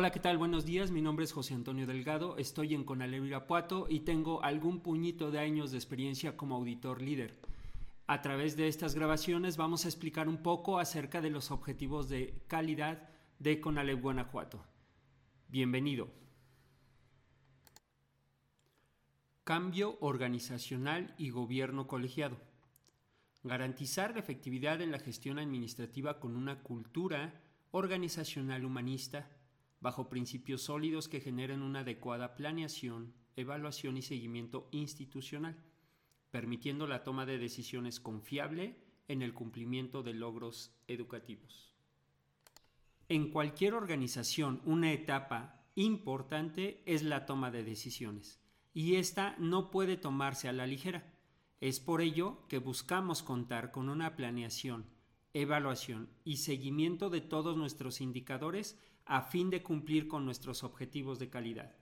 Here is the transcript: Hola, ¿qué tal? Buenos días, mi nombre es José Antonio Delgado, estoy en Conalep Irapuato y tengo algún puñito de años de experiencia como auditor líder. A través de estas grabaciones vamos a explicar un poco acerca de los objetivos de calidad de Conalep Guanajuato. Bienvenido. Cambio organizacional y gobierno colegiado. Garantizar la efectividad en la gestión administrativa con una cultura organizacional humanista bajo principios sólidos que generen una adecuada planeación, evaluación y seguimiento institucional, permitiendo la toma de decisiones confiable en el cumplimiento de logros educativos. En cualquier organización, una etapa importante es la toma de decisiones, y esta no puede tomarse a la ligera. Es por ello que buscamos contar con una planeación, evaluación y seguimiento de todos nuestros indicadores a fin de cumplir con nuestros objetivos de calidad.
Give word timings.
Hola, 0.00 0.12
¿qué 0.12 0.18
tal? 0.18 0.38
Buenos 0.38 0.64
días, 0.64 0.90
mi 0.90 1.02
nombre 1.02 1.26
es 1.26 1.32
José 1.34 1.52
Antonio 1.52 1.86
Delgado, 1.86 2.38
estoy 2.38 2.72
en 2.72 2.84
Conalep 2.84 3.22
Irapuato 3.22 3.86
y 3.86 4.00
tengo 4.00 4.42
algún 4.42 4.80
puñito 4.80 5.30
de 5.30 5.40
años 5.40 5.72
de 5.72 5.76
experiencia 5.76 6.38
como 6.38 6.56
auditor 6.56 7.02
líder. 7.02 7.38
A 8.06 8.22
través 8.22 8.56
de 8.56 8.66
estas 8.66 8.94
grabaciones 8.94 9.58
vamos 9.58 9.84
a 9.84 9.88
explicar 9.88 10.26
un 10.26 10.38
poco 10.38 10.78
acerca 10.78 11.20
de 11.20 11.28
los 11.28 11.50
objetivos 11.50 12.08
de 12.08 12.32
calidad 12.48 13.10
de 13.40 13.60
Conalep 13.60 14.00
Guanajuato. 14.00 14.64
Bienvenido. 15.48 16.08
Cambio 19.44 19.98
organizacional 20.00 21.14
y 21.18 21.28
gobierno 21.28 21.86
colegiado. 21.86 22.38
Garantizar 23.42 24.14
la 24.14 24.20
efectividad 24.20 24.80
en 24.80 24.92
la 24.92 24.98
gestión 24.98 25.38
administrativa 25.38 26.18
con 26.18 26.36
una 26.36 26.62
cultura 26.62 27.42
organizacional 27.70 28.64
humanista 28.64 29.28
bajo 29.80 30.08
principios 30.08 30.62
sólidos 30.62 31.08
que 31.08 31.20
generen 31.20 31.62
una 31.62 31.80
adecuada 31.80 32.34
planeación, 32.34 33.14
evaluación 33.36 33.96
y 33.96 34.02
seguimiento 34.02 34.68
institucional, 34.70 35.56
permitiendo 36.30 36.86
la 36.86 37.02
toma 37.02 37.26
de 37.26 37.38
decisiones 37.38 37.98
confiable 37.98 38.76
en 39.08 39.22
el 39.22 39.34
cumplimiento 39.34 40.02
de 40.02 40.14
logros 40.14 40.72
educativos. 40.86 41.74
En 43.08 43.30
cualquier 43.30 43.74
organización, 43.74 44.60
una 44.64 44.92
etapa 44.92 45.66
importante 45.74 46.82
es 46.86 47.02
la 47.02 47.26
toma 47.26 47.50
de 47.50 47.64
decisiones, 47.64 48.40
y 48.72 48.96
esta 48.96 49.34
no 49.38 49.70
puede 49.70 49.96
tomarse 49.96 50.48
a 50.48 50.52
la 50.52 50.66
ligera. 50.66 51.12
Es 51.60 51.80
por 51.80 52.00
ello 52.00 52.46
que 52.48 52.58
buscamos 52.58 53.22
contar 53.22 53.72
con 53.72 53.88
una 53.88 54.14
planeación, 54.14 54.86
evaluación 55.32 56.08
y 56.24 56.38
seguimiento 56.38 57.10
de 57.10 57.20
todos 57.20 57.56
nuestros 57.56 58.00
indicadores 58.00 58.78
a 59.04 59.22
fin 59.22 59.50
de 59.50 59.62
cumplir 59.62 60.08
con 60.08 60.24
nuestros 60.24 60.62
objetivos 60.64 61.18
de 61.18 61.30
calidad. 61.30 61.74